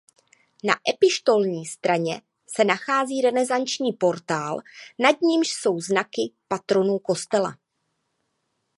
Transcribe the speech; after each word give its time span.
Na 0.63 0.75
epištolní 0.93 1.65
straně 1.65 2.21
se 2.55 2.63
nachází 2.63 3.21
renesanční 3.21 3.93
portál 3.93 4.57
nad 4.99 5.21
nímž 5.21 5.47
jsou 5.47 5.79
znaky 5.79 6.21
patronů 6.47 6.99
kostela. 6.99 7.57